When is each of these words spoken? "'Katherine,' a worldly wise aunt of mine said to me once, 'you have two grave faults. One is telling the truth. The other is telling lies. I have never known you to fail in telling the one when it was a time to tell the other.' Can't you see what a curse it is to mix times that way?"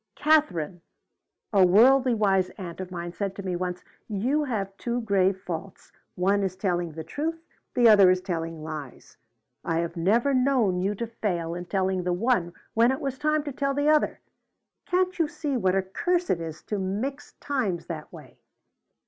"'Katherine,' 0.15 0.81
a 1.53 1.63
worldly 1.63 2.15
wise 2.15 2.49
aunt 2.57 2.79
of 2.81 2.89
mine 2.89 3.13
said 3.13 3.35
to 3.35 3.43
me 3.43 3.55
once, 3.55 3.83
'you 4.07 4.45
have 4.45 4.75
two 4.77 4.99
grave 5.01 5.37
faults. 5.39 5.91
One 6.15 6.41
is 6.41 6.55
telling 6.55 6.93
the 6.93 7.03
truth. 7.03 7.43
The 7.75 7.87
other 7.87 8.09
is 8.09 8.19
telling 8.19 8.63
lies. 8.63 9.17
I 9.63 9.77
have 9.81 9.95
never 9.95 10.33
known 10.33 10.79
you 10.81 10.95
to 10.95 11.05
fail 11.05 11.53
in 11.53 11.65
telling 11.65 12.01
the 12.03 12.13
one 12.13 12.51
when 12.73 12.91
it 12.91 12.99
was 12.99 13.17
a 13.17 13.19
time 13.19 13.43
to 13.43 13.51
tell 13.51 13.75
the 13.75 13.89
other.' 13.89 14.21
Can't 14.87 15.19
you 15.19 15.27
see 15.27 15.55
what 15.55 15.75
a 15.75 15.83
curse 15.83 16.31
it 16.31 16.41
is 16.41 16.63
to 16.63 16.79
mix 16.79 17.33
times 17.33 17.85
that 17.85 18.11
way?" 18.11 18.39